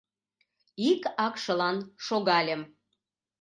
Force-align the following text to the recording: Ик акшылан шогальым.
Ик 0.89 1.01
акшылан 1.25 1.77
шогальым. 2.05 2.61